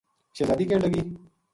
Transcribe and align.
شہزادی 0.35 0.65
کہن 0.69 0.81
لگی 0.83 1.01